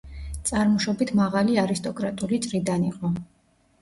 [0.49, 3.13] წარმოშობით მაღალი არისტოკრატული წრიდან იყო.